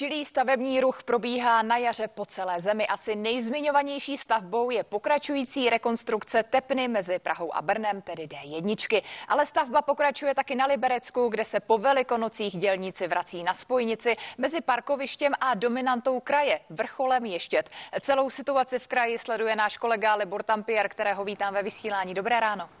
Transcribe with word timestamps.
Čilý 0.00 0.24
stavební 0.24 0.80
ruch 0.80 1.02
probíhá 1.02 1.62
na 1.62 1.76
jaře 1.76 2.08
po 2.08 2.26
celé 2.26 2.60
zemi. 2.60 2.86
Asi 2.86 3.16
nejzmiňovanější 3.16 4.16
stavbou 4.16 4.70
je 4.70 4.84
pokračující 4.84 5.70
rekonstrukce 5.70 6.42
Tepny 6.42 6.88
mezi 6.88 7.18
Prahou 7.18 7.54
a 7.54 7.62
Brnem, 7.62 8.02
tedy 8.02 8.26
D1. 8.26 9.02
Ale 9.28 9.46
stavba 9.46 9.82
pokračuje 9.82 10.34
taky 10.34 10.54
na 10.54 10.66
Liberecku, 10.66 11.28
kde 11.28 11.44
se 11.44 11.60
po 11.60 11.78
velikonocích 11.78 12.56
dělníci 12.56 13.08
vrací 13.08 13.42
na 13.42 13.54
spojnici 13.54 14.16
mezi 14.38 14.60
parkovištěm 14.60 15.32
a 15.40 15.54
dominantou 15.54 16.20
kraje, 16.20 16.60
vrcholem 16.70 17.24
Ještět. 17.24 17.70
Celou 18.00 18.30
situaci 18.30 18.78
v 18.78 18.86
kraji 18.88 19.18
sleduje 19.18 19.56
náš 19.56 19.76
kolega 19.76 20.14
Libor 20.14 20.42
Tampier, 20.42 20.88
kterého 20.88 21.24
vítám 21.24 21.54
ve 21.54 21.62
vysílání. 21.62 22.14
Dobré 22.14 22.40
ráno. 22.40 22.79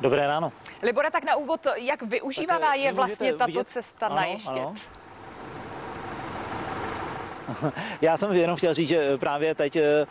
Dobré 0.00 0.26
ráno. 0.26 0.52
Libore, 0.82 1.10
tak 1.10 1.24
na 1.24 1.36
úvod, 1.36 1.66
jak 1.76 2.02
využívaná 2.02 2.66
tak, 2.66 2.78
je 2.78 2.92
vlastně 2.92 3.32
tato 3.32 3.46
vidět? 3.46 3.68
cesta 3.68 4.06
ano, 4.06 4.16
na 4.16 4.24
Ještět? 4.24 4.56
Ano. 4.56 4.74
Já 8.00 8.16
jsem 8.16 8.32
jenom 8.32 8.56
chtěl 8.56 8.74
říct, 8.74 8.88
že 8.88 9.18
právě 9.18 9.54
teď 9.54 9.76
eh, 9.76 10.06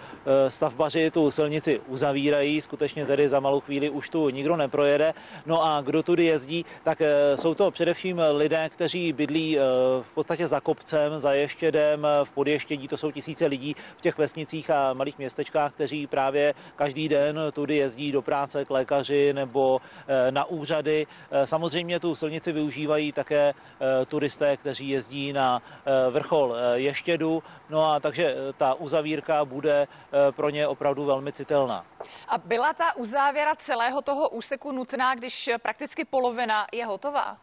stavbaři 0.47 1.11
tu 1.11 1.31
silnici 1.31 1.81
uzavírají, 1.87 2.61
skutečně 2.61 3.05
tedy 3.05 3.27
za 3.27 3.39
malou 3.39 3.59
chvíli 3.59 3.89
už 3.89 4.09
tu 4.09 4.29
nikdo 4.29 4.55
neprojede. 4.55 5.13
No 5.45 5.65
a 5.65 5.81
kdo 5.81 6.03
tudy 6.03 6.25
jezdí, 6.25 6.65
tak 6.83 7.01
eh, 7.01 7.37
jsou 7.37 7.53
to 7.53 7.71
především 7.71 8.21
lidé, 8.31 8.69
kteří 8.69 9.13
bydlí 9.13 9.59
eh, 9.59 9.61
v 10.01 10.13
podstatě 10.13 10.47
za 10.47 10.59
kopcem, 10.59 11.19
za 11.19 11.33
Ještědem, 11.33 12.07
v 12.23 12.29
podještědí, 12.29 12.87
to 12.87 12.97
jsou 12.97 13.11
tisíce 13.11 13.45
lidí 13.45 13.75
v 13.97 14.01
těch 14.01 14.17
vesnicích 14.17 14.69
a 14.69 14.93
malých 14.93 15.17
městečkách, 15.17 15.73
kteří 15.73 16.07
právě 16.07 16.53
každý 16.75 17.09
den 17.09 17.39
tudy 17.53 17.75
jezdí 17.75 18.11
do 18.11 18.21
práce 18.21 18.65
k 18.65 18.69
lékaři 18.69 19.33
nebo 19.33 19.81
na 20.29 20.45
úřady. 20.45 21.07
Samozřejmě 21.45 21.99
tu 21.99 22.15
silnici 22.15 22.51
využívají 22.51 23.11
také 23.11 23.53
turisté, 24.07 24.57
kteří 24.57 24.89
jezdí 24.89 25.33
na 25.33 25.61
vrchol 26.09 26.55
Ještědu 26.75 27.28
covidu, 27.29 27.43
no 27.69 27.93
a 27.93 27.99
takže 27.99 28.25
eh, 28.25 28.53
ta 28.53 28.73
uzavírka 28.73 29.45
bude 29.45 29.87
eh, 29.87 30.31
pro 30.31 30.49
ně 30.49 30.67
opravdu 30.67 31.05
velmi 31.05 31.31
citelná. 31.33 31.85
A 32.27 32.37
byla 32.37 32.73
ta 32.73 32.95
uzávěra 32.95 33.55
celého 33.55 34.01
toho 34.01 34.29
úseku 34.29 34.71
nutná, 34.71 35.15
když 35.15 35.49
prakticky 35.61 36.05
polovina 36.05 36.67
je 36.73 36.85
hotová? 36.85 37.37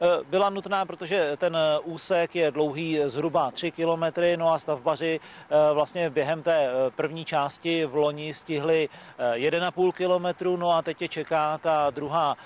Eh, 0.00 0.24
byla 0.24 0.50
nutná, 0.50 0.86
protože 0.86 1.36
ten 1.36 1.56
eh, 1.56 1.78
úsek 1.78 2.36
je 2.36 2.50
dlouhý 2.50 3.00
zhruba 3.04 3.50
3 3.50 3.70
kilometry, 3.70 4.36
no 4.36 4.52
a 4.52 4.58
stavbaři 4.58 5.20
eh, 5.20 5.74
vlastně 5.74 6.10
během 6.10 6.42
té 6.42 6.70
první 6.96 7.24
části 7.24 7.84
v 7.84 7.96
loni 7.96 8.34
stihli 8.34 8.88
1,5 9.34 9.92
kilometru, 9.92 10.56
no 10.56 10.72
a 10.72 10.82
teď 10.82 11.02
je 11.02 11.08
čeká 11.08 11.58
ta 11.58 11.90
druhá 11.90 12.36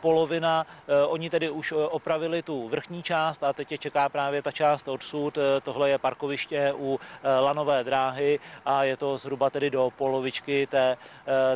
polovina. 0.00 0.66
Oni 1.06 1.30
tedy 1.30 1.50
už 1.50 1.72
opravili 1.72 2.42
tu 2.42 2.68
vrchní 2.68 3.02
část 3.02 3.44
a 3.44 3.52
teď 3.52 3.72
je 3.72 3.78
čeká 3.78 4.08
právě 4.08 4.42
ta 4.42 4.50
část 4.50 4.88
odsud. 4.88 5.38
Tohle 5.62 5.90
je 5.90 5.98
parkoviště 5.98 6.72
u 6.76 7.00
lanové 7.40 7.84
dráhy 7.84 8.40
a 8.64 8.84
je 8.84 8.96
to 8.96 9.18
zhruba 9.18 9.50
tedy 9.50 9.70
do 9.70 9.92
polovičky 9.96 10.66
té, 10.66 10.96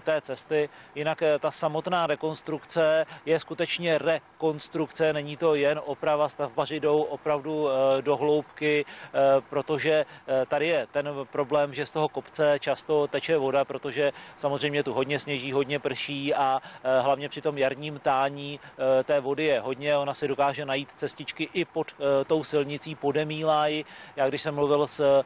té 0.00 0.20
cesty. 0.20 0.68
Jinak 0.94 1.22
ta 1.40 1.50
samotná 1.50 2.06
rekonstrukce 2.06 3.06
je 3.26 3.40
skutečně 3.40 3.98
rekonstrukce, 3.98 5.12
není 5.12 5.33
to 5.36 5.54
jen 5.54 5.80
oprava, 5.84 6.28
stavbaři 6.28 6.80
jdou 6.80 7.02
opravdu 7.02 7.68
eh, 7.68 8.02
do 8.02 8.16
hloubky, 8.16 8.84
eh, 8.84 9.18
protože 9.50 10.06
eh, 10.26 10.46
tady 10.46 10.66
je 10.66 10.86
ten 10.92 11.08
problém, 11.32 11.74
že 11.74 11.86
z 11.86 11.90
toho 11.90 12.08
kopce 12.08 12.56
často 12.58 13.06
teče 13.06 13.36
voda, 13.36 13.64
protože 13.64 14.12
samozřejmě 14.36 14.82
tu 14.82 14.92
hodně 14.92 15.18
sněží, 15.18 15.52
hodně 15.52 15.78
prší 15.78 16.34
a 16.34 16.60
hlavně 17.00 17.28
při 17.28 17.40
tom 17.40 17.58
jarním 17.58 17.98
tání 17.98 18.60
té 19.04 19.20
vody 19.20 19.44
je 19.44 19.60
hodně. 19.60 19.96
Ona 19.96 20.14
si 20.14 20.28
dokáže 20.28 20.66
najít 20.66 20.88
cestičky 20.96 21.48
i 21.52 21.64
pod 21.64 21.94
tou 22.26 22.44
silnicí, 22.44 22.94
podemílají. 22.94 23.84
Já 24.16 24.28
když 24.28 24.42
jsem 24.42 24.54
mluvil 24.54 24.86
s 24.86 25.24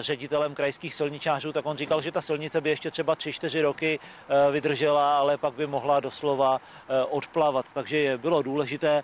ředitelem 0.00 0.54
krajských 0.54 0.94
silničářů, 0.94 1.52
tak 1.52 1.66
on 1.66 1.76
říkal, 1.76 2.02
že 2.02 2.12
ta 2.12 2.20
silnice 2.20 2.60
by 2.60 2.70
ještě 2.70 2.90
třeba 2.90 3.14
3-4 3.14 3.62
roky 3.62 3.98
eh, 3.98 4.50
vydržela, 4.52 5.18
ale 5.18 5.38
pak 5.38 5.54
by 5.54 5.66
mohla 5.66 6.00
doslova 6.00 6.60
eh, 6.60 7.04
odplavat. 7.04 7.66
Takže 7.74 8.18
bylo 8.18 8.42
důležité 8.42 9.02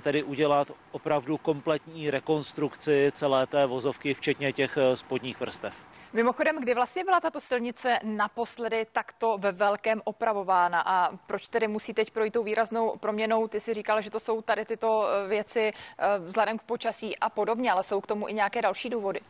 tedy 0.00 0.22
udělat 0.22 0.70
opravdu 0.92 1.38
kompletní 1.38 2.10
rekonstrukci 2.10 3.12
celé 3.14 3.46
té 3.46 3.66
vozovky, 3.66 4.14
včetně 4.14 4.52
těch 4.52 4.78
spodních 4.94 5.40
vrstev. 5.40 5.74
Mimochodem, 6.12 6.56
kdy 6.60 6.74
vlastně 6.74 7.04
byla 7.04 7.20
tato 7.20 7.40
silnice 7.40 7.98
naposledy 8.02 8.86
takto 8.92 9.38
ve 9.38 9.52
velkém 9.52 10.00
opravována 10.04 10.80
a 10.86 11.16
proč 11.26 11.48
tedy 11.48 11.68
musí 11.68 11.94
teď 11.94 12.10
projít 12.10 12.32
tou 12.32 12.42
výraznou 12.42 12.96
proměnou? 13.00 13.48
Ty 13.48 13.60
si 13.60 13.74
říkal, 13.74 14.02
že 14.02 14.10
to 14.10 14.20
jsou 14.20 14.42
tady 14.42 14.64
tyto 14.64 15.08
věci 15.28 15.72
vzhledem 16.18 16.58
k 16.58 16.62
počasí 16.62 17.18
a 17.18 17.28
podobně, 17.30 17.72
ale 17.72 17.84
jsou 17.84 18.00
k 18.00 18.06
tomu 18.06 18.28
i 18.28 18.34
nějaké 18.34 18.62
další 18.62 18.90
důvody? 18.90 19.20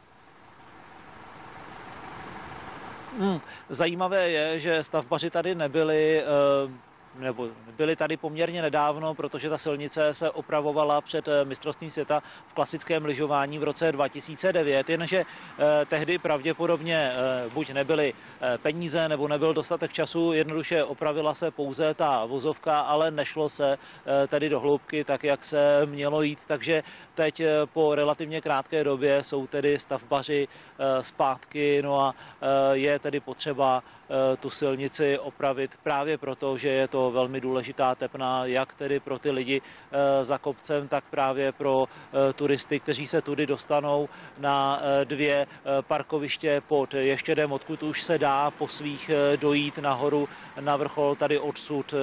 Hmm, 3.19 3.41
zajímavé 3.69 4.31
je, 4.31 4.61
že 4.61 4.83
stavbaři 4.83 5.31
tady 5.31 5.55
nebyli 5.55 6.23
uh, 6.67 6.71
nebo 7.19 7.49
byli 7.77 7.97
tady 7.97 8.17
poměrně 8.17 8.63
nedávno, 8.63 9.15
protože 9.15 9.51
ta 9.51 9.59
silnice 9.59 10.15
se 10.15 10.31
opravovala 10.31 11.01
před 11.01 11.29
eh, 11.29 11.45
mistrovstvím 11.45 11.91
světa 11.91 12.23
v 12.47 12.53
klasickém 12.55 13.05
lyžování 13.05 13.59
v 13.59 13.63
roce 13.63 13.93
2009, 13.93 14.91
jenže 14.91 15.25
eh, 15.25 15.85
tehdy 15.85 16.19
pravděpodobně 16.19 17.13
eh, 17.13 17.51
buď 17.51 17.71
nebyly 17.71 18.15
peníze 18.63 19.09
nebo 19.09 19.29
nebyl 19.29 19.55
dostatek 19.55 19.93
času, 19.93 20.33
jednoduše 20.33 20.85
opravila 20.85 21.35
se 21.35 21.51
pouze 21.51 21.95
ta 21.95 22.25
vozovka, 22.25 22.81
ale 22.81 23.11
nešlo 23.11 23.49
se 23.49 23.79
tedy 24.29 24.49
do 24.49 24.61
hloubky 24.61 25.05
tak, 25.05 25.25
jak 25.25 25.45
se 25.45 25.87
mělo 25.87 26.23
jít, 26.23 26.39
takže 26.47 26.83
teď 27.15 27.43
po 27.73 27.95
relativně 27.95 28.41
krátké 28.41 28.85
době 28.85 29.25
jsou 29.25 29.47
tedy 29.47 29.79
stavbaři 29.79 30.49
zpátky, 31.01 31.83
no 31.83 32.01
a 32.01 32.15
je 32.73 32.99
tedy 32.99 33.21
potřeba 33.21 33.83
tu 34.41 34.51
silnici 34.51 35.19
opravit 35.19 35.71
právě 35.83 36.19
proto, 36.19 36.59
že 36.59 36.69
je 36.69 36.89
to 36.89 37.06
velmi 37.11 37.41
důležitá 37.41 37.95
tepna, 37.95 38.47
jak 38.47 38.75
tedy 38.75 39.01
pro 39.01 39.19
ty 39.19 39.31
lidi 39.31 39.63
eh, 39.63 40.25
za 40.25 40.39
kopcem, 40.39 40.89
tak 40.89 41.05
právě 41.11 41.53
pro 41.53 41.89
eh, 41.89 42.33
turisty, 42.33 42.81
kteří 42.81 43.07
se 43.07 43.23
tudy 43.23 43.47
dostanou 43.47 44.09
na 44.39 44.81
eh, 44.81 45.05
dvě 45.05 45.47
parkoviště 45.81 46.63
pod 46.69 46.95
Ještědem, 46.95 47.53
odkud 47.53 47.83
už 47.83 48.03
se 48.03 48.19
dá 48.19 48.51
po 48.51 48.69
svých 48.69 49.11
dojít 49.37 49.79
nahoru 49.79 50.29
na 50.61 50.77
vrchol. 50.77 51.15
Tady 51.15 51.39
odsud 51.39 51.95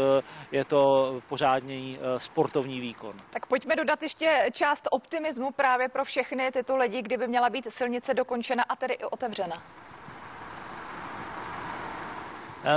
je 0.52 0.66
to 0.66 1.22
pořádný 1.30 2.00
sportovní 2.18 2.80
výkon. 2.80 3.14
Tak 3.30 3.46
pojďme 3.46 3.75
dodat 3.75 4.03
ještě 4.03 4.50
část 4.52 4.88
optimismu 4.91 5.52
právě 5.52 5.90
pro 5.90 6.06
všechny 6.06 6.52
tyto 6.52 6.78
lidi, 6.78 7.02
kdyby 7.02 7.28
měla 7.28 7.50
být 7.50 7.68
silnice 7.70 8.14
dokončena 8.14 8.64
a 8.64 8.75
tedy 8.75 8.94
i 8.94 9.03
otevřena. 9.03 9.64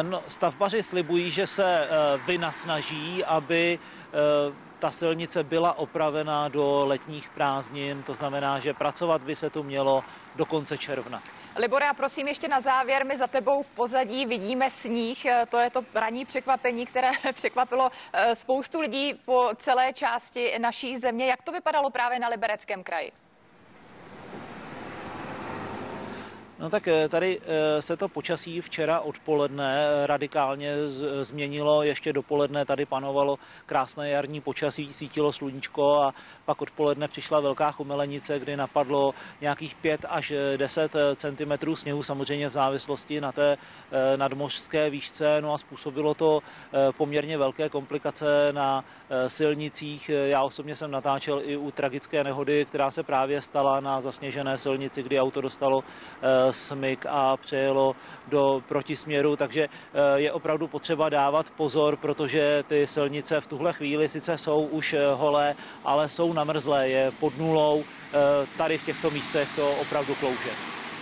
No, 0.02 0.22
stavbaři 0.28 0.82
slibují, 0.82 1.30
že 1.30 1.46
se 1.46 1.80
eh, 1.84 1.88
vynasnaží, 2.26 3.24
aby 3.24 3.78
eh, 3.78 4.54
ta 4.78 4.90
silnice 4.90 5.44
byla 5.44 5.78
opravena 5.78 6.48
do 6.48 6.86
letních 6.86 7.30
prázdnin, 7.30 8.02
to 8.02 8.14
znamená, 8.14 8.58
že 8.58 8.74
pracovat 8.74 9.22
by 9.22 9.34
se 9.34 9.50
tu 9.50 9.62
mělo 9.62 10.04
do 10.36 10.46
konce 10.46 10.78
června. 10.78 11.22
Libora, 11.56 11.94
prosím 11.94 12.28
ještě 12.28 12.48
na 12.48 12.60
závěr, 12.60 13.06
my 13.06 13.16
za 13.16 13.26
tebou 13.26 13.62
v 13.62 13.66
pozadí 13.66 14.26
vidíme 14.26 14.70
sníh, 14.70 15.26
eh, 15.26 15.46
to 15.50 15.58
je 15.58 15.70
to 15.70 15.82
ranní 15.94 16.24
překvapení, 16.24 16.86
které 16.86 17.10
překvapilo 17.32 17.90
spoustu 18.34 18.80
lidí 18.80 19.14
po 19.24 19.50
celé 19.56 19.92
části 19.92 20.58
naší 20.58 20.98
země. 20.98 21.26
Jak 21.26 21.42
to 21.42 21.52
vypadalo 21.52 21.90
právě 21.90 22.18
na 22.18 22.28
Libereckém 22.28 22.84
kraji? 22.84 23.12
No 26.58 26.70
tak 26.70 26.88
eh, 26.88 27.08
tady 27.08 27.40
eh, 27.40 27.82
se 27.82 27.96
to 27.96 28.08
počasí 28.08 28.60
včera 28.60 29.00
odpoledne 29.00 29.78
eh, 29.78 30.06
radikálně 30.06 30.74
změnilo, 31.20 31.82
ještě 31.82 32.12
dopoledne 32.12 32.64
tady 32.64 32.86
panovalo 32.86 33.38
krásné 33.66 34.10
jarní 34.10 34.40
počasí, 34.40 34.92
svítilo 34.92 35.32
sluníčko 35.32 35.94
a 35.94 36.14
pak 36.44 36.62
odpoledne 36.62 37.08
přišla 37.08 37.40
velká 37.40 37.72
chumelenice, 37.72 38.38
kdy 38.38 38.56
napadlo 38.56 39.14
nějakých 39.40 39.74
5 39.74 40.04
až 40.08 40.32
10 40.56 40.92
cm 41.16 41.74
sněhu, 41.74 42.02
samozřejmě 42.02 42.48
v 42.48 42.52
závislosti 42.52 43.20
na 43.20 43.32
té 43.32 43.58
nadmořské 44.16 44.90
výšce, 44.90 45.40
no 45.40 45.54
a 45.54 45.58
způsobilo 45.58 46.14
to 46.14 46.42
poměrně 46.96 47.38
velké 47.38 47.68
komplikace 47.68 48.52
na 48.52 48.84
silnicích. 49.26 50.10
Já 50.26 50.42
osobně 50.42 50.76
jsem 50.76 50.90
natáčel 50.90 51.42
i 51.44 51.56
u 51.56 51.70
tragické 51.70 52.24
nehody, 52.24 52.64
která 52.64 52.90
se 52.90 53.02
právě 53.02 53.42
stala 53.42 53.80
na 53.80 54.00
zasněžené 54.00 54.58
silnici, 54.58 55.02
kdy 55.02 55.20
auto 55.20 55.40
dostalo 55.40 55.84
smyk 56.56 57.06
a 57.08 57.36
přejelo 57.36 57.96
do 58.26 58.62
protisměru, 58.68 59.36
takže 59.36 59.68
eh, 59.68 60.20
je 60.20 60.32
opravdu 60.32 60.68
potřeba 60.68 61.08
dávat 61.08 61.46
pozor, 61.50 61.96
protože 61.96 62.64
ty 62.68 62.86
silnice 62.86 63.40
v 63.40 63.46
tuhle 63.46 63.72
chvíli 63.72 64.08
sice 64.08 64.38
jsou 64.38 64.66
už 64.66 64.92
eh, 64.92 65.06
holé, 65.14 65.54
ale 65.84 66.08
jsou 66.08 66.32
namrzlé, 66.32 66.88
je 66.88 67.10
pod 67.10 67.38
nulou. 67.38 67.84
Eh, 67.84 68.46
tady 68.58 68.78
v 68.78 68.84
těchto 68.84 69.10
místech 69.10 69.48
to 69.56 69.70
opravdu 69.70 70.14
klouže. 70.14 70.50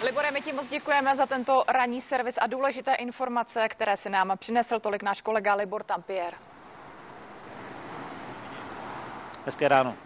Libore, 0.04 0.30
my 0.30 0.40
ti 0.40 0.52
moc 0.52 0.68
děkujeme 0.68 1.16
za 1.16 1.26
tento 1.26 1.64
ranní 1.68 2.00
servis 2.00 2.38
a 2.40 2.46
důležité 2.46 2.94
informace, 2.94 3.68
které 3.68 3.96
si 3.96 4.10
nám 4.10 4.32
přinesl 4.36 4.80
tolik 4.80 5.02
náš 5.02 5.22
kolega 5.22 5.54
Libor 5.54 5.82
Tampier. 5.82 6.34
Hezké 9.46 9.68
ráno. 9.68 10.03